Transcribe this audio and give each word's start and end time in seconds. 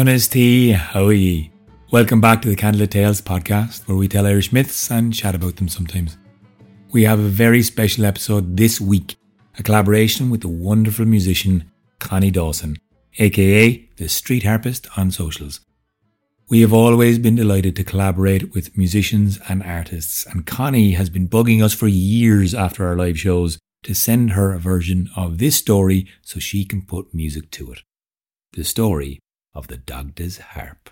Cunnasty, 0.00 0.72
how 0.72 1.08
are 1.08 1.12
ye? 1.12 1.52
Welcome 1.90 2.22
back 2.22 2.40
to 2.40 2.48
the 2.48 2.56
Candlelit 2.56 2.88
Tales 2.88 3.20
podcast, 3.20 3.86
where 3.86 3.98
we 3.98 4.08
tell 4.08 4.26
Irish 4.26 4.50
myths 4.50 4.90
and 4.90 5.12
chat 5.12 5.34
about 5.34 5.56
them 5.56 5.68
sometimes. 5.68 6.16
We 6.90 7.04
have 7.04 7.18
a 7.18 7.28
very 7.28 7.62
special 7.62 8.06
episode 8.06 8.56
this 8.56 8.80
week, 8.80 9.16
a 9.58 9.62
collaboration 9.62 10.30
with 10.30 10.40
the 10.40 10.48
wonderful 10.48 11.04
musician 11.04 11.70
Connie 11.98 12.30
Dawson, 12.30 12.78
aka 13.18 13.90
the 13.98 14.08
street 14.08 14.44
harpist 14.44 14.86
on 14.96 15.10
socials. 15.10 15.60
We 16.48 16.62
have 16.62 16.72
always 16.72 17.18
been 17.18 17.34
delighted 17.34 17.76
to 17.76 17.84
collaborate 17.84 18.54
with 18.54 18.78
musicians 18.78 19.38
and 19.50 19.62
artists, 19.62 20.24
and 20.24 20.46
Connie 20.46 20.92
has 20.92 21.10
been 21.10 21.28
bugging 21.28 21.62
us 21.62 21.74
for 21.74 21.88
years 21.88 22.54
after 22.54 22.86
our 22.86 22.96
live 22.96 23.18
shows 23.18 23.58
to 23.82 23.94
send 23.94 24.30
her 24.30 24.54
a 24.54 24.58
version 24.58 25.10
of 25.14 25.36
this 25.36 25.56
story 25.56 26.06
so 26.22 26.40
she 26.40 26.64
can 26.64 26.86
put 26.86 27.12
music 27.12 27.50
to 27.50 27.70
it. 27.72 27.82
The 28.52 28.64
story 28.64 29.20
of 29.54 29.68
the 29.68 29.76
Dagda's 29.76 30.38
Harp. 30.38 30.90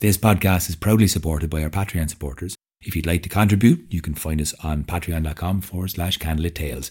This 0.00 0.18
podcast 0.18 0.68
is 0.68 0.76
proudly 0.76 1.08
supported 1.08 1.50
by 1.50 1.62
our 1.62 1.70
Patreon 1.70 2.10
supporters. 2.10 2.54
If 2.80 2.94
you'd 2.94 3.06
like 3.06 3.22
to 3.22 3.28
contribute, 3.28 3.86
you 3.88 4.02
can 4.02 4.14
find 4.14 4.40
us 4.40 4.54
on 4.62 4.84
patreon.com 4.84 5.62
forward 5.62 5.90
slash 5.90 6.18
candlelit 6.18 6.54
tales. 6.54 6.90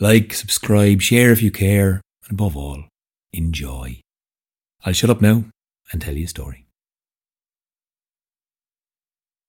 Like, 0.00 0.34
subscribe, 0.34 1.00
share 1.00 1.30
if 1.30 1.42
you 1.42 1.50
care, 1.50 2.00
and 2.24 2.32
above 2.32 2.56
all, 2.56 2.84
enjoy. 3.32 4.00
I'll 4.84 4.92
shut 4.92 5.10
up 5.10 5.20
now 5.20 5.44
and 5.92 6.02
tell 6.02 6.16
you 6.16 6.24
a 6.24 6.28
story. 6.28 6.66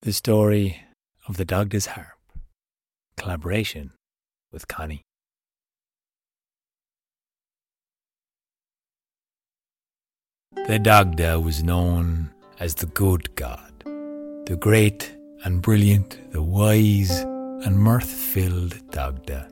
The 0.01 0.13
story 0.13 0.83
of 1.27 1.37
the 1.37 1.45
Dagda's 1.45 1.87
Harp. 1.87 2.07
Collaboration 3.17 3.91
with 4.51 4.67
Connie. 4.67 5.01
The 10.55 10.79
Dagda 10.79 11.41
was 11.41 11.61
known 11.61 12.31
as 12.59 12.75
the 12.75 12.85
good 12.85 13.35
god, 13.35 13.73
the 13.83 14.57
great 14.59 15.13
and 15.43 15.61
brilliant, 15.61 16.31
the 16.31 16.41
wise 16.41 17.11
and 17.19 17.77
mirth 17.77 18.09
filled 18.09 18.79
Dagda. 18.89 19.49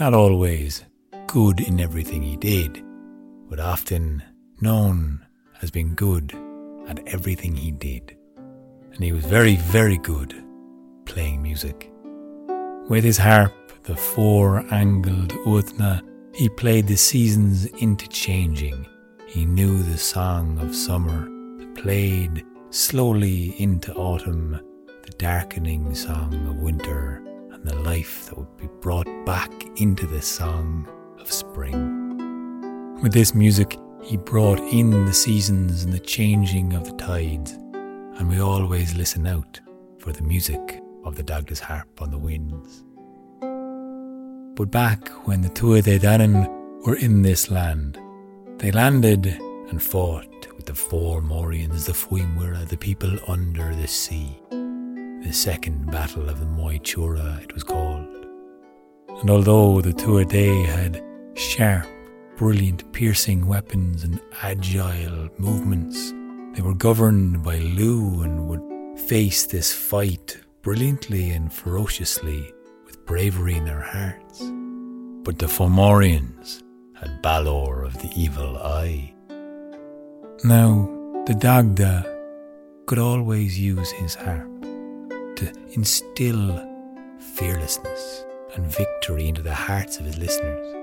Not 0.00 0.14
always 0.14 0.84
good 1.28 1.60
in 1.60 1.78
everything 1.78 2.22
he 2.22 2.36
did, 2.36 2.82
but 3.48 3.60
often 3.60 4.24
known 4.60 5.24
as 5.62 5.70
being 5.70 5.94
good 5.94 6.36
at 6.88 7.06
everything 7.06 7.54
he 7.54 7.70
did. 7.70 8.16
And 8.92 9.04
he 9.04 9.12
was 9.12 9.24
very, 9.26 9.56
very 9.56 9.98
good 9.98 10.34
playing 11.04 11.40
music. 11.40 11.92
With 12.88 13.04
his 13.04 13.18
harp, 13.18 13.54
the 13.84 13.94
four 13.94 14.64
angled 14.72 15.32
Uathna, 15.46 16.02
he 16.34 16.48
played 16.48 16.88
the 16.88 16.96
seasons 16.96 17.66
into 17.66 18.08
changing. 18.08 18.86
He 19.28 19.44
knew 19.44 19.82
the 19.82 19.98
song 19.98 20.58
of 20.58 20.74
summer, 20.74 21.28
that 21.58 21.74
played 21.74 22.46
slowly 22.70 23.54
into 23.60 23.92
autumn, 23.92 24.58
the 25.02 25.10
darkening 25.18 25.94
song 25.94 26.32
of 26.48 26.56
winter, 26.56 27.22
and 27.52 27.62
the 27.62 27.74
life 27.76 28.24
that 28.24 28.38
would 28.38 28.56
be 28.56 28.70
brought 28.80 29.06
back 29.26 29.52
into 29.76 30.06
the 30.06 30.22
song 30.22 30.88
of 31.20 31.30
spring. 31.30 32.96
With 33.02 33.12
this 33.12 33.34
music, 33.34 33.78
he 34.02 34.16
brought 34.16 34.60
in 34.60 35.04
the 35.04 35.12
seasons 35.12 35.84
and 35.84 35.92
the 35.92 36.00
changing 36.00 36.72
of 36.72 36.86
the 36.86 36.96
tides, 36.96 37.52
and 37.52 38.30
we 38.30 38.40
always 38.40 38.94
listen 38.94 39.26
out 39.26 39.60
for 39.98 40.10
the 40.10 40.22
music 40.22 40.80
of 41.04 41.16
the 41.16 41.22
Dagda's 41.22 41.60
harp 41.60 42.00
on 42.00 42.10
the 42.10 42.16
winds. 42.16 42.82
But 44.56 44.70
back 44.70 45.06
when 45.26 45.42
the 45.42 45.50
Tuatha 45.50 45.82
Dé 45.82 46.00
Danann 46.00 46.48
were 46.86 46.96
in 46.96 47.20
this 47.20 47.50
land, 47.50 48.00
they 48.58 48.72
landed 48.72 49.26
and 49.70 49.82
fought 49.82 50.48
with 50.56 50.66
the 50.66 50.72
Fomorians, 50.72 51.86
the 51.86 51.92
Fuimura, 51.92 52.66
the 52.66 52.76
people 52.76 53.16
under 53.28 53.74
the 53.74 53.86
sea. 53.86 54.36
The 54.50 55.32
second 55.32 55.90
battle 55.90 56.28
of 56.28 56.40
the 56.40 56.46
Moytura, 56.46 57.42
it 57.42 57.54
was 57.54 57.62
called. 57.62 58.06
And 59.20 59.30
although 59.30 59.80
the 59.80 59.92
Tuatha 59.92 60.64
had 60.64 61.02
sharp, 61.34 61.86
brilliant, 62.36 62.92
piercing 62.92 63.46
weapons 63.46 64.02
and 64.02 64.20
agile 64.42 65.28
movements, 65.38 66.12
they 66.54 66.62
were 66.62 66.74
governed 66.74 67.44
by 67.44 67.58
Lugh 67.58 68.24
and 68.24 68.48
would 68.48 68.98
face 69.08 69.46
this 69.46 69.72
fight 69.72 70.36
brilliantly 70.62 71.30
and 71.30 71.52
ferociously 71.52 72.52
with 72.86 73.04
bravery 73.06 73.54
in 73.54 73.64
their 73.64 73.80
hearts. 73.80 74.40
But 75.22 75.38
the 75.38 75.46
Fomorians 75.46 76.62
had 77.00 77.22
Balor 77.22 77.84
of 77.84 77.94
the 78.02 78.10
Evil 78.16 78.58
Eye. 78.58 79.12
Now, 80.44 80.88
the 81.26 81.34
Dagda 81.34 82.04
could 82.86 82.98
always 82.98 83.58
use 83.58 83.90
his 83.90 84.14
harp 84.14 84.62
to 85.36 85.52
instill 85.72 86.64
fearlessness 87.20 88.24
and 88.54 88.66
victory 88.66 89.28
into 89.28 89.42
the 89.42 89.54
hearts 89.54 89.98
of 89.98 90.06
his 90.06 90.18
listeners. 90.18 90.74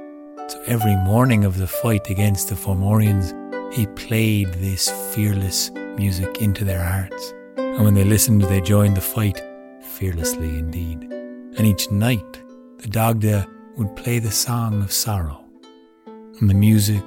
So 0.51 0.61
every 0.67 0.95
morning 0.95 1.43
of 1.43 1.57
the 1.57 1.67
fight 1.67 2.09
against 2.09 2.49
the 2.49 2.55
Fomorians, 2.55 3.33
he 3.73 3.87
played 3.87 4.53
this 4.53 4.89
fearless 5.13 5.71
music 5.97 6.41
into 6.41 6.63
their 6.63 6.83
hearts. 6.83 7.33
And 7.57 7.83
when 7.83 7.93
they 7.93 8.03
listened, 8.03 8.43
they 8.43 8.61
joined 8.61 8.95
the 8.95 9.01
fight 9.01 9.41
fearlessly 9.81 10.59
indeed. 10.59 11.03
And 11.57 11.65
each 11.65 11.89
night, 11.91 12.41
the 12.77 12.87
Dagda 12.87 13.47
would 13.77 13.95
play 13.95 14.19
the 14.19 14.31
song 14.31 14.81
of 14.81 14.91
sorrow. 14.91 15.44
And 16.39 16.49
the 16.49 16.53
music 16.53 17.03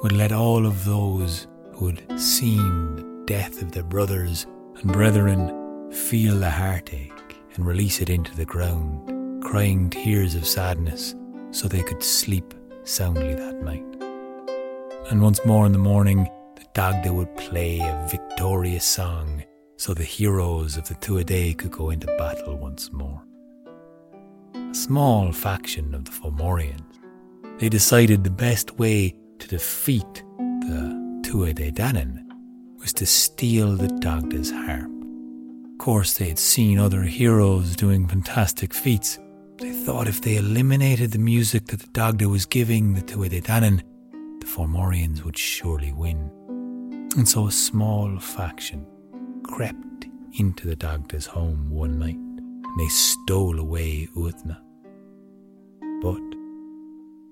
would 0.00 0.12
let 0.12 0.30
all 0.30 0.64
of 0.64 0.84
those 0.84 1.48
who 1.74 1.88
had 1.88 2.20
seen 2.20 2.94
the 2.94 3.24
death 3.26 3.62
of 3.62 3.72
their 3.72 3.82
brothers 3.82 4.46
and 4.76 4.92
brethren 4.92 5.90
feel 5.90 6.38
the 6.38 6.50
heartache 6.50 7.12
and 7.54 7.66
release 7.66 8.00
it 8.00 8.08
into 8.08 8.34
the 8.36 8.44
ground, 8.44 9.42
crying 9.42 9.90
tears 9.90 10.36
of 10.36 10.46
sadness 10.46 11.16
so 11.50 11.66
they 11.66 11.82
could 11.82 12.00
sleep 12.00 12.54
soundly 12.84 13.34
that 13.34 13.56
night. 13.56 13.84
And 15.10 15.20
once 15.20 15.44
more 15.44 15.66
in 15.66 15.72
the 15.72 15.78
morning, 15.78 16.30
the 16.54 16.64
Dagda 16.72 17.12
would 17.12 17.36
play 17.36 17.80
a 17.80 18.06
victorious 18.08 18.84
song 18.84 19.42
so 19.78 19.94
the 19.94 20.04
heroes 20.04 20.76
of 20.76 20.86
the 20.86 20.94
Tuatha 20.94 21.58
could 21.58 21.72
go 21.72 21.90
into 21.90 22.06
battle 22.18 22.56
once 22.56 22.92
more. 22.92 23.20
A 24.54 24.74
small 24.74 25.32
faction 25.32 25.92
of 25.92 26.04
the 26.04 26.12
Fomorians, 26.12 26.99
they 27.60 27.68
decided 27.68 28.24
the 28.24 28.30
best 28.30 28.78
way 28.78 29.14
to 29.38 29.46
defeat 29.46 30.24
the 30.62 31.20
Tuatha 31.22 31.54
Dé 31.54 31.70
Danann 31.70 32.26
was 32.78 32.94
to 32.94 33.04
steal 33.04 33.76
the 33.76 33.88
Dagda's 33.88 34.50
harp. 34.50 34.90
Of 35.72 35.78
course, 35.78 36.16
they 36.16 36.28
had 36.28 36.38
seen 36.38 36.78
other 36.78 37.02
heroes 37.02 37.76
doing 37.76 38.08
fantastic 38.08 38.72
feats. 38.72 39.18
They 39.58 39.72
thought 39.72 40.08
if 40.08 40.22
they 40.22 40.36
eliminated 40.36 41.12
the 41.12 41.18
music 41.18 41.66
that 41.66 41.80
the 41.80 41.86
Dagda 41.88 42.30
was 42.30 42.46
giving 42.46 42.94
the 42.94 43.02
Tuatha 43.02 43.42
Dé 43.42 43.42
Danann, 43.42 43.82
the 44.40 44.46
Fomorians 44.46 45.22
would 45.22 45.36
surely 45.36 45.92
win. 45.92 46.30
And 47.18 47.28
so 47.28 47.46
a 47.46 47.52
small 47.52 48.18
faction 48.18 48.86
crept 49.44 50.06
into 50.38 50.66
the 50.66 50.76
Dagda's 50.76 51.26
home 51.26 51.68
one 51.68 51.98
night 51.98 52.16
and 52.16 52.80
they 52.80 52.88
stole 52.88 53.58
away 53.58 54.08
Uathna. 54.16 54.58
But 56.00 56.29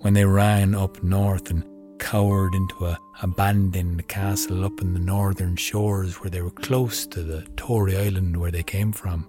when 0.01 0.15
they 0.15 0.25
ran 0.25 0.75
up 0.75 1.03
north 1.03 1.51
and 1.51 1.65
cowered 1.99 2.55
into 2.55 2.87
a 2.87 2.99
abandoned 3.23 4.07
castle 4.09 4.65
up 4.65 4.81
in 4.81 4.95
the 4.95 5.01
northern 5.01 5.57
shores 5.57 6.17
where 6.17 6.31
they 6.31 6.41
were 6.41 6.51
close 6.51 7.07
to 7.07 7.23
the 7.23 7.43
Tory 7.57 7.97
Island 7.97 8.37
where 8.37 8.53
they 8.53 8.63
came 8.63 8.93
from, 8.93 9.27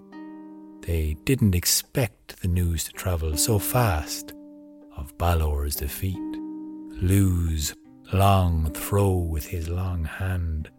they 0.82 1.16
didn't 1.24 1.54
expect 1.54 2.40
the 2.40 2.48
news 2.48 2.84
to 2.84 2.92
travel 2.92 3.36
so 3.36 3.58
fast 3.58 4.32
of 4.96 5.16
Balor's 5.18 5.76
defeat. 5.76 6.16
Lugh's 7.02 7.74
long 8.12 8.70
throw 8.72 9.12
with 9.12 9.46
his 9.46 9.68
long 9.68 10.04
hand, 10.04 10.70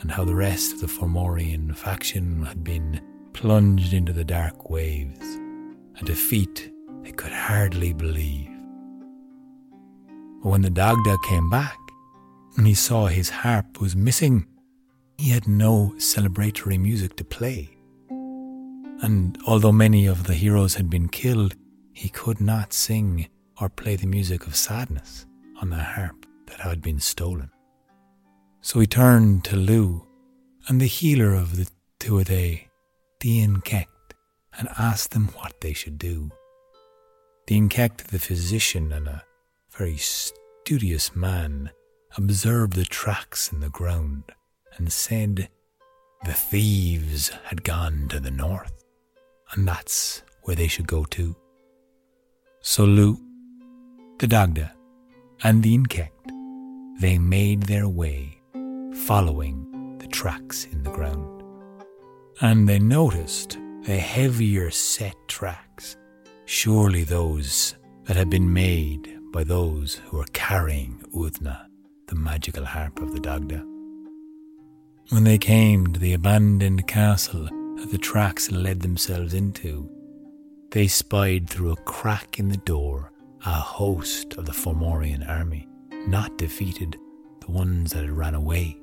and 0.00 0.10
how 0.10 0.24
the 0.24 0.34
rest 0.34 0.72
of 0.74 0.80
the 0.80 0.86
Fomorian 0.86 1.74
faction 1.76 2.44
had 2.44 2.64
been 2.64 3.00
plunged 3.32 3.92
into 3.92 4.12
the 4.12 4.24
dark 4.24 4.70
waves, 4.70 5.38
a 6.00 6.04
defeat 6.04 6.72
they 7.02 7.12
could 7.12 7.32
hardly 7.32 7.92
believe. 7.92 8.49
When 10.42 10.62
the 10.62 10.70
Dagda 10.70 11.18
came 11.24 11.50
back 11.50 11.78
and 12.56 12.66
he 12.66 12.72
saw 12.72 13.06
his 13.06 13.28
harp 13.28 13.78
was 13.78 13.94
missing, 13.94 14.46
he 15.18 15.28
had 15.28 15.46
no 15.46 15.92
celebratory 15.98 16.80
music 16.80 17.16
to 17.16 17.24
play. 17.24 17.68
And 19.02 19.36
although 19.46 19.72
many 19.72 20.06
of 20.06 20.24
the 20.24 20.32
heroes 20.32 20.76
had 20.76 20.88
been 20.88 21.10
killed, 21.10 21.56
he 21.92 22.08
could 22.08 22.40
not 22.40 22.72
sing 22.72 23.28
or 23.60 23.68
play 23.68 23.96
the 23.96 24.06
music 24.06 24.46
of 24.46 24.56
sadness 24.56 25.26
on 25.60 25.68
the 25.68 25.76
harp 25.76 26.24
that 26.46 26.60
had 26.60 26.80
been 26.80 27.00
stolen. 27.00 27.50
So 28.62 28.80
he 28.80 28.86
turned 28.86 29.44
to 29.44 29.56
Lugh 29.56 30.06
and 30.68 30.80
the 30.80 30.86
healer 30.86 31.34
of 31.34 31.56
the 31.56 31.68
Tuatha, 31.98 32.60
Dian 33.18 33.60
Cecht, 33.60 34.14
and 34.58 34.68
asked 34.78 35.10
them 35.10 35.28
what 35.34 35.60
they 35.60 35.74
should 35.74 35.98
do. 35.98 36.30
Dian 37.46 37.68
Cecht, 37.68 38.08
the 38.08 38.18
physician 38.18 38.90
and 38.90 39.06
a 39.06 39.22
very 39.80 39.96
studious 39.96 41.16
man, 41.16 41.70
observed 42.18 42.74
the 42.74 42.84
tracks 42.84 43.50
in 43.50 43.60
the 43.60 43.70
ground 43.70 44.22
and 44.76 44.92
said 44.92 45.48
the 46.26 46.34
thieves 46.34 47.30
had 47.44 47.64
gone 47.64 48.06
to 48.06 48.20
the 48.20 48.30
north, 48.30 48.84
and 49.52 49.66
that's 49.66 50.22
where 50.42 50.54
they 50.54 50.68
should 50.68 50.86
go 50.86 51.02
to. 51.04 51.34
So 52.60 52.84
Lugh, 52.84 53.16
the 54.18 54.26
Dagda, 54.26 54.70
and 55.44 55.62
Dian 55.62 55.86
Cecht, 55.86 56.30
they 57.00 57.16
made 57.16 57.62
their 57.62 57.88
way, 57.88 58.38
following 59.06 59.96
the 59.96 60.08
tracks 60.08 60.66
in 60.66 60.82
the 60.82 60.90
ground. 60.90 61.42
And 62.42 62.68
they 62.68 62.78
noticed 62.78 63.56
the 63.84 63.96
heavier 63.96 64.70
set 64.70 65.16
tracks, 65.26 65.96
surely 66.44 67.04
those 67.04 67.76
that 68.04 68.18
had 68.18 68.28
been 68.28 68.52
made 68.52 69.19
by 69.32 69.44
those 69.44 69.94
who 70.06 70.18
were 70.18 70.26
carrying 70.32 71.02
Uthna, 71.14 71.66
the 72.06 72.14
magical 72.14 72.64
harp 72.64 73.00
of 73.00 73.12
the 73.12 73.20
Dagda. 73.20 73.64
When 75.10 75.24
they 75.24 75.38
came 75.38 75.92
to 75.92 76.00
the 76.00 76.12
abandoned 76.12 76.86
castle 76.86 77.44
that 77.76 77.88
the 77.90 77.98
tracks 77.98 78.50
led 78.50 78.80
themselves 78.80 79.34
into, 79.34 79.90
they 80.70 80.86
spied 80.86 81.48
through 81.48 81.72
a 81.72 81.82
crack 81.82 82.38
in 82.38 82.48
the 82.48 82.56
door 82.58 83.12
a 83.44 83.52
host 83.52 84.34
of 84.34 84.44
the 84.44 84.52
Fomorian 84.52 85.26
army, 85.28 85.66
not 86.06 86.36
defeated, 86.36 86.98
the 87.40 87.50
ones 87.50 87.92
that 87.92 88.04
had 88.04 88.10
ran 88.10 88.34
away. 88.34 88.78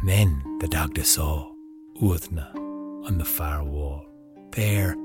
And 0.00 0.08
then 0.08 0.58
the 0.60 0.68
Dagda 0.68 1.04
saw 1.04 1.52
Uthna 2.00 2.54
on 3.06 3.18
the 3.18 3.24
far 3.24 3.62
wall, 3.64 4.06
there, 4.52 4.96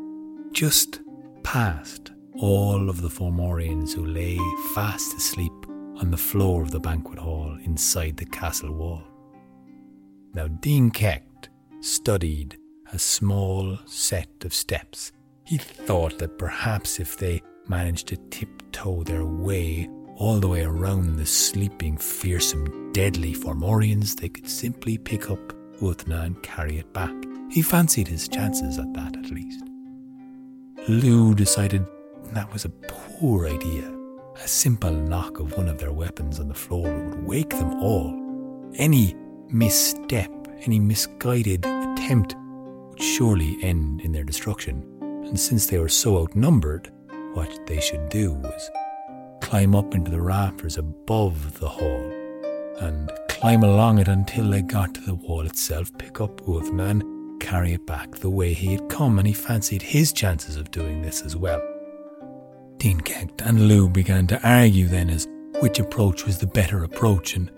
just 0.54 1.02
past 1.44 2.13
all 2.40 2.90
of 2.90 3.02
the 3.02 3.10
Fomorians 3.10 3.94
who 3.94 4.06
lay 4.06 4.38
fast 4.74 5.16
asleep 5.16 5.54
on 5.98 6.12
the 6.12 6.18
floor 6.18 6.62
of 6.62 6.72
the 6.72 6.80
banquet 6.80 7.20
hall 7.20 7.58
inside 7.64 8.18
the 8.18 8.26
castle 8.26 8.72
wall. 8.72 9.04
Now, 10.34 10.48
Dian 10.48 10.92
Cecht 10.92 11.50
studied 11.82 12.58
a 12.92 13.00
small 13.00 13.78
set 13.86 14.30
of 14.44 14.54
steps. 14.54 15.12
He 15.46 15.58
thought 15.58 16.18
that 16.20 16.38
perhaps 16.38 17.00
if 17.00 17.18
they 17.18 17.42
managed 17.68 18.08
to 18.08 18.18
tiptoe 18.18 19.04
their 19.04 19.26
way 19.26 19.90
all 20.16 20.40
the 20.40 20.48
way 20.48 20.64
around 20.64 21.18
the 21.18 21.26
sleeping, 21.26 21.98
fearsome, 21.98 22.92
deadly 22.94 23.34
Fomorians, 23.34 24.16
they 24.16 24.30
could 24.30 24.48
simply 24.50 24.98
pick 24.98 25.30
up 25.30 25.54
Uthna 25.82 26.26
and 26.26 26.42
carry 26.44 26.78
it 26.78 26.92
back. 26.94 27.14
He 27.50 27.62
fancied 27.62 28.08
his 28.08 28.28
chances 28.28 28.78
at 28.78 28.94
that, 28.94 29.18
at 29.18 29.32
least. 29.32 29.64
Lugh 30.88 31.36
decided 31.36 31.86
that 32.36 32.52
was 32.52 32.66
a 32.66 32.70
poor 32.70 33.48
idea. 33.48 33.92
A 34.44 34.48
simple 34.48 34.92
knock 34.92 35.40
of 35.40 35.56
one 35.56 35.68
of 35.68 35.78
their 35.78 35.92
weapons 35.92 36.40
on 36.40 36.48
the 36.48 36.54
floor 36.54 36.92
would 36.92 37.24
wake 37.24 37.52
them 37.52 37.74
all. 37.82 38.20
Any 38.76 39.16
misstep, 39.50 40.32
any 40.62 40.80
misguided 40.80 41.66
attempt 41.66 42.36
would 42.90 43.02
surely 43.02 43.58
end 43.62 44.02
in 44.02 44.12
their 44.12 44.24
destruction. 44.24 44.84
And 45.02 45.40
since 45.40 45.68
they 45.68 45.78
were 45.78 45.90
so 45.90 46.22
outnumbered, 46.22 46.92
what 47.34 47.68
they 47.68 47.80
should 47.80 48.10
do 48.10 48.34
was 48.34 48.72
climb 49.42 49.76
up 49.76 49.94
into 49.94 50.10
the 50.10 50.22
rafters 50.22 50.78
above 50.78 51.60
the 51.60 51.70
hall 51.70 52.12
and 52.80 53.12
climb 53.30 53.64
along 53.64 54.00
it 54.00 54.08
until 54.08 54.50
they 54.50 54.62
got 54.62 54.96
to 54.96 55.02
the 55.02 55.16
wall 55.16 55.46
itself, 55.46 55.96
pick 55.98 56.20
up 56.20 56.42
and 56.48 57.42
carry 57.42 57.74
it 57.74 57.86
back 57.86 58.16
the 58.16 58.30
way 58.30 58.54
he 58.54 58.72
had 58.72 58.90
come, 58.90 59.20
and 59.20 59.28
he 59.28 59.34
fancied 59.34 59.82
his 59.82 60.12
chances 60.12 60.56
of 60.56 60.72
doing 60.72 61.02
this 61.02 61.22
as 61.22 61.36
well. 61.36 61.62
And 62.86 63.70
Lugh 63.70 63.94
began 63.94 64.28
to 64.28 64.42
argue 64.48 64.88
then 64.88 65.10
as 65.10 65.28
which 65.62 65.80
approach 65.80 66.26
was 66.26 66.40
the 66.40 66.48
better 66.48 66.84
approach, 66.84 67.36
and 67.36 67.50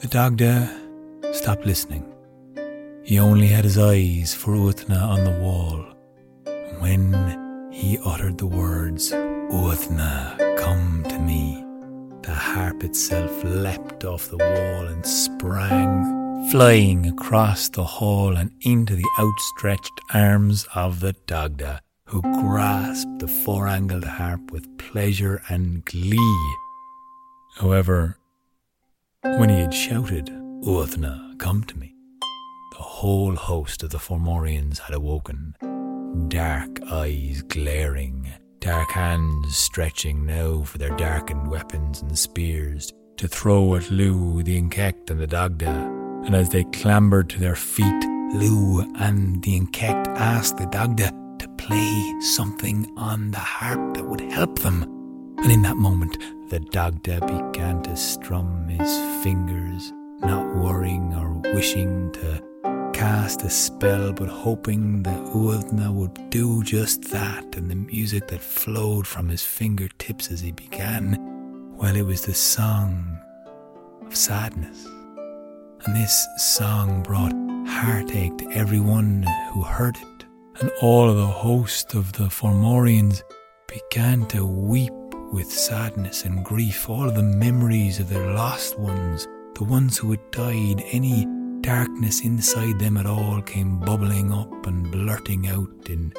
the 0.00 0.08
Dagda 0.08 0.70
stopped 1.32 1.64
listening. 1.64 2.04
He 3.02 3.18
only 3.18 3.46
had 3.46 3.64
his 3.64 3.78
eyes 3.78 4.34
for 4.34 4.52
Uthna 4.52 5.00
on 5.00 5.24
the 5.24 5.38
wall. 5.40 5.84
When 6.80 7.70
he 7.72 7.98
uttered 8.04 8.36
the 8.36 8.46
words, 8.46 9.12
Uthna, 9.12 10.56
come 10.58 11.04
to 11.04 11.18
me, 11.18 11.64
the 12.22 12.34
harp 12.34 12.84
itself 12.84 13.44
leapt 13.44 14.04
off 14.04 14.28
the 14.28 14.36
wall 14.36 14.86
and 14.86 15.06
sprang, 15.06 16.48
flying 16.50 17.06
across 17.06 17.68
the 17.70 17.84
hall 17.84 18.36
and 18.36 18.50
into 18.60 18.96
the 18.96 19.08
outstretched 19.18 20.00
arms 20.12 20.66
of 20.74 21.00
the 21.00 21.14
Dagda 21.26 21.80
who 22.12 22.20
grasped 22.20 23.20
the 23.20 23.26
four 23.26 23.66
angled 23.66 24.04
harp 24.04 24.50
with 24.50 24.76
pleasure 24.76 25.42
and 25.48 25.82
glee. 25.86 26.54
However, 27.56 28.18
when 29.22 29.48
he 29.48 29.60
had 29.60 29.72
shouted, 29.72 30.26
Uthna, 30.62 31.38
come 31.38 31.64
to 31.64 31.78
me, 31.78 31.94
the 32.72 32.82
whole 32.82 33.34
host 33.34 33.82
of 33.82 33.88
the 33.88 33.98
Fomorians 33.98 34.78
had 34.78 34.94
awoken, 34.94 35.56
dark 36.28 36.80
eyes 36.90 37.40
glaring, 37.48 38.30
dark 38.58 38.90
hands 38.90 39.56
stretching 39.56 40.26
now 40.26 40.64
for 40.64 40.76
their 40.76 40.94
darkened 40.98 41.50
weapons 41.50 42.02
and 42.02 42.18
spears 42.18 42.92
to 43.16 43.26
throw 43.26 43.74
at 43.76 43.90
Lugh, 43.90 44.44
Dian 44.44 44.70
Cecht, 44.70 45.08
and 45.08 45.18
the 45.18 45.26
Dagda. 45.26 45.90
And 46.26 46.34
as 46.34 46.50
they 46.50 46.64
clambered 46.64 47.30
to 47.30 47.38
their 47.38 47.56
feet, 47.56 48.04
Lugh 48.34 48.86
and 48.96 49.40
Dian 49.40 49.72
Cecht 49.72 50.08
asked 50.08 50.58
the 50.58 50.66
Dagda 50.66 51.21
to 51.42 51.48
play 51.56 52.20
something 52.20 52.88
on 52.96 53.32
the 53.32 53.38
harp 53.38 53.94
that 53.94 54.04
would 54.04 54.20
help 54.20 54.60
them. 54.60 54.84
And 55.38 55.50
in 55.50 55.62
that 55.62 55.76
moment, 55.76 56.16
the 56.50 56.60
Dagda 56.60 57.18
began 57.20 57.82
to 57.82 57.96
strum 57.96 58.68
his 58.68 59.24
fingers, 59.24 59.92
not 60.20 60.54
worrying 60.54 61.12
or 61.14 61.32
wishing 61.52 62.12
to 62.12 62.40
cast 62.92 63.42
a 63.42 63.50
spell, 63.50 64.12
but 64.12 64.28
hoping 64.28 65.02
that 65.02 65.18
Uthna 65.34 65.92
would 65.92 66.30
do 66.30 66.62
just 66.62 67.10
that, 67.10 67.56
and 67.56 67.68
the 67.68 67.74
music 67.74 68.28
that 68.28 68.40
flowed 68.40 69.04
from 69.04 69.28
his 69.28 69.42
fingertips 69.42 70.30
as 70.30 70.40
he 70.40 70.52
began, 70.52 71.18
well, 71.76 71.96
it 71.96 72.06
was 72.06 72.22
the 72.24 72.34
song 72.34 73.18
of 74.06 74.14
sadness. 74.14 74.86
And 75.84 75.96
this 75.96 76.24
song 76.36 77.02
brought 77.02 77.34
heartache 77.66 78.38
to 78.38 78.52
everyone 78.52 79.24
who 79.52 79.62
heard 79.62 79.96
it 79.96 80.11
and 80.60 80.70
all 80.80 81.14
the 81.14 81.26
host 81.26 81.94
of 81.94 82.12
the 82.12 82.28
Fomorians 82.28 83.22
began 83.66 84.26
to 84.26 84.44
weep 84.44 84.92
with 85.32 85.50
sadness 85.50 86.24
and 86.24 86.44
grief. 86.44 86.88
All 86.88 87.10
the 87.10 87.22
memories 87.22 87.98
of 87.98 88.08
their 88.08 88.32
lost 88.34 88.78
ones, 88.78 89.26
the 89.54 89.64
ones 89.64 89.96
who 89.96 90.10
had 90.10 90.30
died, 90.30 90.82
any 90.86 91.26
darkness 91.62 92.20
inside 92.22 92.78
them 92.78 92.96
at 92.96 93.06
all 93.06 93.40
came 93.42 93.78
bubbling 93.80 94.32
up 94.32 94.66
and 94.66 94.90
blurting 94.90 95.48
out 95.48 95.88
in 95.88 96.12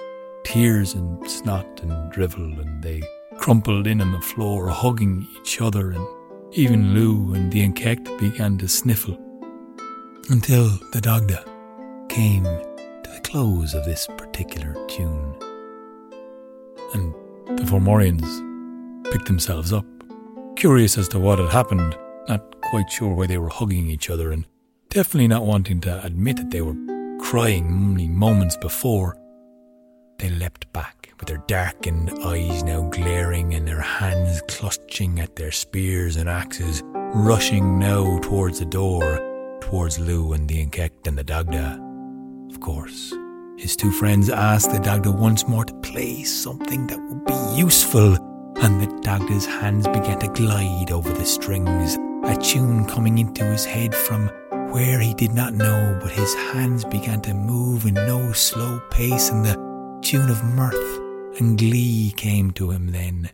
tears 0.44 0.94
and 0.94 1.30
snot 1.30 1.82
and 1.82 2.12
drivel, 2.12 2.60
and 2.60 2.84
they 2.84 3.02
crumpled 3.38 3.88
in 3.88 4.02
on 4.02 4.12
the 4.12 4.22
floor, 4.22 4.70
hugging 4.70 5.28
each 5.38 5.62
other, 5.62 5.92
and 5.92 6.08
even 6.52 6.94
Lugh 6.94 7.36
and 7.36 7.52
Dian 7.52 7.74
Cecht 7.76 8.06
began 8.20 8.58
to 8.60 8.68
sniffle 8.68 9.18
until 10.30 10.70
the 10.92 11.02
Dagda 11.02 11.44
came 12.10 12.44
to 12.44 13.10
the 13.14 13.22
close 13.24 13.74
of 13.74 13.86
this 13.86 14.08
particular 14.34 14.74
tune. 14.88 15.36
And 16.94 17.14
the 17.56 17.64
Fomorians 17.66 18.26
picked 19.12 19.28
themselves 19.28 19.72
up, 19.72 19.86
curious 20.56 20.98
as 20.98 21.08
to 21.10 21.20
what 21.20 21.38
had 21.38 21.50
happened, 21.50 21.96
not 22.28 22.60
quite 22.62 22.90
sure 22.92 23.14
why 23.14 23.28
they 23.28 23.38
were 23.38 23.50
hugging 23.50 23.88
each 23.88 24.10
other, 24.10 24.32
and 24.32 24.48
definitely 24.90 25.28
not 25.28 25.46
wanting 25.46 25.82
to 25.82 26.04
admit 26.04 26.38
that 26.38 26.50
they 26.50 26.62
were 26.62 26.76
crying 27.22 27.68
only 27.68 28.08
moments 28.08 28.58
before. 28.58 29.16
They 30.18 30.32
leapt 30.32 30.72
back, 30.74 31.14
with 31.20 31.30
their 31.30 31.44
darkened 31.48 32.12
eyes 32.26 32.64
now 32.64 32.90
glaring 32.90 33.54
and 33.54 33.68
their 33.68 33.82
hands 33.82 34.42
clutching 34.48 35.20
at 35.20 35.36
their 35.36 35.52
spears 35.52 36.16
and 36.16 36.28
axes, 36.28 36.82
rushing 37.14 37.78
now 37.78 38.18
towards 38.24 38.58
the 38.58 38.66
door, 38.66 39.20
towards 39.62 40.00
Lugh 40.00 40.34
and 40.34 40.48
Dian 40.48 40.72
Cecht 40.72 41.06
and 41.06 41.18
the 41.20 41.24
Dagda. 41.24 41.80
Of 42.50 42.60
course, 42.60 43.14
his 43.58 43.76
two 43.76 43.92
friends 43.92 44.30
asked 44.30 44.72
the 44.72 44.80
Dagda 44.80 45.12
once 45.12 45.48
more 45.48 45.66
to 45.66 45.74
play 45.76 46.24
something 46.24 46.88
that 46.88 47.00
would 47.00 47.26
be 47.26 47.60
useful, 47.60 48.16
and 48.62 48.82
the 48.82 49.02
Dagda's 49.02 49.46
hands 49.46 49.88
began 49.88 50.20
to 50.20 50.28
glide 50.30 50.92
over 50.92 51.12
the 51.12 51.26
strings, 51.26 51.96
a 52.26 52.36
tune 52.42 52.86
coming 52.86 53.20
into 53.20 53.44
his 53.46 53.66
head 53.66 53.94
from 53.94 54.30
where 54.72 55.00
he 55.00 55.14
did 55.14 55.34
not 55.34 55.54
know, 55.54 56.00
but 56.02 56.12
his 56.12 56.34
hands 56.34 56.84
began 56.86 57.22
to 57.22 57.34
move 57.34 57.86
in 57.86 57.94
no 57.94 58.32
slow 58.32 58.82
pace, 58.90 59.30
and 59.30 59.46
the 59.46 59.56
tune 60.02 60.30
of 60.30 60.44
mirth 60.44 61.00
and 61.40 61.58
glee 61.58 62.14
came 62.18 62.52
to 62.52 62.72
him 62.72 62.92
then, 62.92 63.30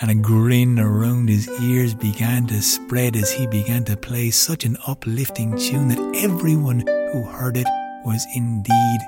and 0.00 0.10
a 0.10 0.14
grin 0.14 0.78
around 0.78 1.28
his 1.28 1.48
ears 1.62 1.94
began 1.94 2.46
to 2.46 2.60
spread 2.60 3.16
as 3.16 3.30
he 3.30 3.46
began 3.46 3.84
to 3.84 3.96
play 3.96 4.30
such 4.30 4.64
an 4.64 4.76
uplifting 4.86 5.56
tune 5.56 5.88
that 5.88 6.16
everyone 6.16 6.80
who 7.12 7.22
heard 7.22 7.56
it 7.56 7.66
was 8.04 8.26
indeed 8.34 9.00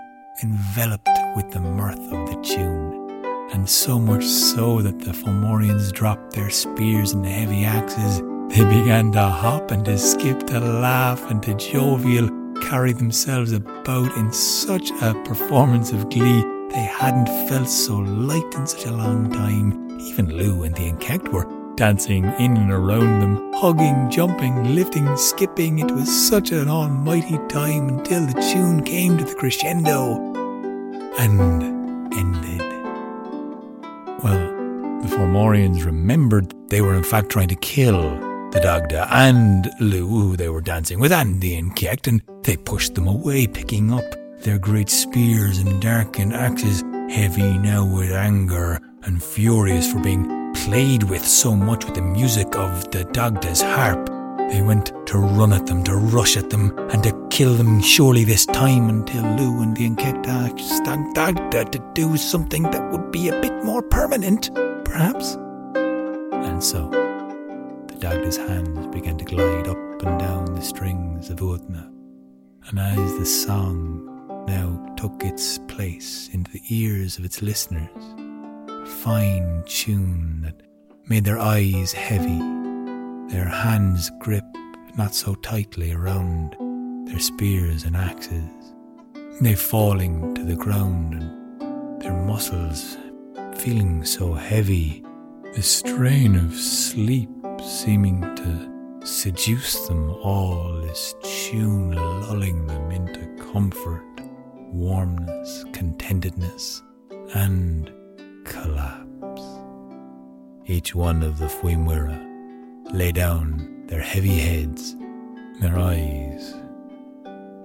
enveloped 0.42 1.08
with 1.36 1.50
the 1.50 1.60
mirth 1.60 2.12
of 2.12 2.28
the 2.28 2.40
tune, 2.42 3.50
and 3.52 3.68
so 3.68 3.98
much 3.98 4.24
so 4.24 4.80
that 4.82 5.00
the 5.00 5.12
Fomorians 5.12 5.92
dropped 5.92 6.32
their 6.32 6.50
spears 6.50 7.12
and 7.12 7.26
heavy 7.26 7.64
axes, 7.64 8.20
They 8.48 8.64
began 8.64 9.12
to 9.12 9.22
hop 9.22 9.70
and 9.70 9.84
to 9.84 9.98
skip, 9.98 10.46
to 10.48 10.60
laugh 10.60 11.30
and 11.30 11.42
to 11.42 11.54
jovial, 11.54 12.28
carry 12.62 12.92
themselves 12.92 13.52
about 13.52 14.16
in 14.16 14.32
such 14.32 14.90
a 15.02 15.14
performance 15.24 15.92
of 15.92 16.08
glee 16.08 16.42
they 16.72 16.84
hadn't 16.84 17.26
felt 17.48 17.68
so 17.68 17.98
light 17.98 18.54
in 18.54 18.66
such 18.66 18.86
a 18.86 18.92
long 18.92 19.30
time. 19.30 20.00
Even 20.00 20.30
Lugh 20.30 20.64
and 20.64 20.74
Dian 20.74 20.98
Cecht 20.98 21.28
were 21.28 21.44
dancing 21.76 22.24
in 22.38 22.56
and 22.56 22.70
around 22.70 23.20
them, 23.20 23.52
hugging, 23.54 24.10
jumping, 24.10 24.74
lifting, 24.74 25.16
skipping. 25.16 25.78
It 25.78 25.90
was 25.90 26.08
such 26.28 26.52
an 26.52 26.68
almighty 26.68 27.38
time 27.48 27.88
until 27.88 28.26
the 28.26 28.40
tune 28.52 28.82
came 28.82 29.18
to 29.18 29.24
the 29.24 29.34
crescendo 29.34 30.16
and 31.18 31.62
ended. 32.14 32.60
Well, 34.22 35.00
the 35.02 35.08
Fomorians 35.08 35.84
remembered 35.84 36.54
they 36.68 36.80
were 36.80 36.94
in 36.94 37.04
fact 37.04 37.30
trying 37.30 37.48
to 37.48 37.56
kill 37.56 38.00
the 38.50 38.60
Dagda 38.60 39.08
and 39.10 39.70
Lugh, 39.80 40.08
who 40.08 40.36
they 40.36 40.48
were 40.48 40.60
dancing 40.60 41.00
with, 41.00 41.10
and 41.10 41.40
Dian 41.40 41.74
Cecht, 41.74 42.06
and 42.06 42.22
they 42.42 42.56
pushed 42.56 42.94
them 42.94 43.08
away, 43.08 43.46
picking 43.46 43.92
up 43.92 44.04
their 44.42 44.58
great 44.58 44.90
spears 44.90 45.58
and 45.58 45.80
darkened 45.80 46.34
axes, 46.34 46.82
heavy 47.10 47.56
now 47.58 47.84
with 47.84 48.12
anger 48.12 48.78
and 49.04 49.22
furious 49.22 49.90
for 49.90 50.00
being 50.00 50.41
played 50.64 51.02
with 51.02 51.26
so 51.26 51.56
much 51.56 51.84
with 51.84 51.94
the 51.96 52.02
music 52.02 52.54
of 52.54 52.88
the 52.92 53.04
Dagda's 53.06 53.60
harp. 53.60 54.06
They 54.48 54.62
went 54.62 54.92
to 55.06 55.18
run 55.18 55.52
at 55.52 55.66
them, 55.66 55.82
to 55.84 55.96
rush 55.96 56.36
at 56.36 56.50
them, 56.50 56.78
and 56.90 57.02
to 57.02 57.28
kill 57.30 57.54
them 57.54 57.80
surely 57.80 58.22
this 58.22 58.46
time 58.46 58.88
until 58.88 59.22
Lugh 59.22 59.60
and 59.60 59.74
Dian 59.74 59.96
Cecht 59.96 60.24
asked 60.28 60.84
Dagda 61.14 61.64
to 61.64 61.90
do 61.94 62.16
something 62.16 62.62
that 62.62 62.92
would 62.92 63.10
be 63.10 63.28
a 63.28 63.40
bit 63.40 63.64
more 63.64 63.82
permanent, 63.82 64.54
perhaps. 64.84 65.34
And 65.74 66.62
so, 66.62 66.88
the 67.88 67.96
Dagda's 67.98 68.36
hands 68.36 68.86
began 68.94 69.18
to 69.18 69.24
glide 69.24 69.66
up 69.66 70.02
and 70.04 70.20
down 70.20 70.54
the 70.54 70.62
strings 70.62 71.28
of 71.28 71.38
Uathna, 71.38 71.90
and 72.68 72.78
as 72.78 73.18
the 73.18 73.26
song 73.26 74.44
now 74.46 74.94
took 74.96 75.24
its 75.24 75.58
place 75.58 76.28
into 76.32 76.52
the 76.52 76.62
ears 76.70 77.18
of 77.18 77.24
its 77.24 77.42
listeners, 77.42 78.14
fine 78.92 79.64
tune 79.66 80.42
that 80.42 80.62
made 81.06 81.24
their 81.24 81.38
eyes 81.38 81.92
heavy, 81.92 82.38
their 83.32 83.48
hands 83.48 84.10
grip 84.20 84.44
not 84.96 85.14
so 85.14 85.34
tightly 85.36 85.92
around 85.92 86.56
their 87.08 87.18
spears 87.18 87.84
and 87.84 87.96
axes, 87.96 88.74
they 89.40 89.54
falling 89.54 90.34
to 90.34 90.44
the 90.44 90.54
ground 90.54 91.14
and 91.14 92.02
their 92.02 92.12
muscles 92.12 92.96
feeling 93.56 94.04
so 94.04 94.34
heavy, 94.34 95.02
the 95.54 95.62
strain 95.62 96.36
of 96.36 96.54
sleep 96.54 97.30
seeming 97.64 98.20
to 98.36 99.06
seduce 99.06 99.88
them 99.88 100.10
all, 100.22 100.80
this 100.82 101.14
tune 101.22 101.92
lulling 101.92 102.66
them 102.66 102.90
into 102.90 103.26
comfort 103.52 104.02
warmness, 104.72 105.64
contentedness, 105.72 106.82
and 107.34 107.92
collapse. 108.44 109.42
Each 110.66 110.94
one 110.94 111.22
of 111.22 111.38
the 111.38 111.46
Fuimwira 111.46 112.18
lay 112.92 113.12
down 113.12 113.84
their 113.86 114.00
heavy 114.00 114.38
heads, 114.38 114.96
their 115.60 115.78
eyes 115.78 116.54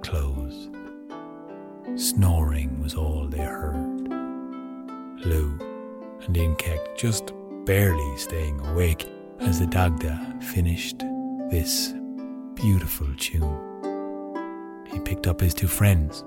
closed. 0.01 0.69
Snoring 1.95 2.81
was 2.81 2.95
all 2.95 3.27
they 3.27 3.39
heard. 3.39 4.07
Lugh 5.25 5.61
and 6.25 6.35
Inkect 6.35 6.97
just 6.97 7.31
barely 7.65 8.17
staying 8.17 8.59
awake 8.67 9.09
as 9.39 9.59
the 9.59 9.67
Dagda 9.67 10.41
finished 10.41 10.99
this 11.49 11.93
beautiful 12.55 13.07
tune. 13.17 14.85
He 14.91 14.99
picked 14.99 15.27
up 15.27 15.39
his 15.41 15.53
two 15.53 15.67
friends 15.67 16.23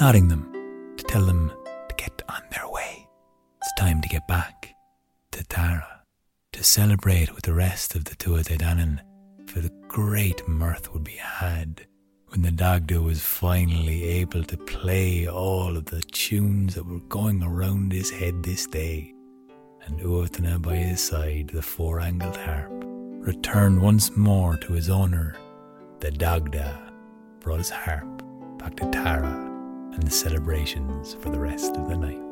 nodding 0.00 0.28
them 0.28 0.52
to 0.96 1.04
tell 1.04 1.24
them 1.24 1.52
to 1.88 1.94
get 1.96 2.22
on 2.28 2.42
their 2.50 2.66
way. 2.66 2.67
Time 3.78 4.02
to 4.02 4.08
get 4.08 4.26
back 4.26 4.74
to 5.30 5.44
Tara 5.44 6.02
to 6.52 6.64
celebrate 6.64 7.32
with 7.32 7.44
the 7.44 7.54
rest 7.54 7.94
of 7.94 8.06
the 8.06 8.16
Tuatha 8.16 8.58
Danann, 8.58 8.98
for 9.46 9.60
the 9.60 9.70
great 9.86 10.48
mirth 10.48 10.92
would 10.92 11.04
be 11.04 11.12
had 11.12 11.86
when 12.30 12.42
the 12.42 12.50
Dagda 12.50 13.00
was 13.00 13.22
finally 13.22 14.02
able 14.02 14.42
to 14.42 14.56
play 14.56 15.28
all 15.28 15.76
of 15.76 15.84
the 15.84 16.00
tunes 16.00 16.74
that 16.74 16.86
were 16.86 16.98
going 17.08 17.40
around 17.40 17.92
his 17.92 18.10
head 18.10 18.42
this 18.42 18.66
day, 18.66 19.14
and 19.86 20.00
Uathna 20.00 20.60
by 20.60 20.74
his 20.74 21.00
side, 21.00 21.50
the 21.54 21.62
four 21.62 22.00
angled 22.00 22.36
harp, 22.36 22.72
returned 22.72 23.80
once 23.80 24.16
more 24.16 24.56
to 24.56 24.72
his 24.72 24.90
owner. 24.90 25.36
The 26.00 26.10
Dagda 26.10 26.92
brought 27.38 27.58
his 27.58 27.70
harp 27.70 28.24
back 28.58 28.74
to 28.78 28.90
Tara 28.90 29.36
and 29.92 30.02
the 30.02 30.10
celebrations 30.10 31.14
for 31.20 31.30
the 31.30 31.38
rest 31.38 31.76
of 31.76 31.88
the 31.88 31.96
night. 31.96 32.27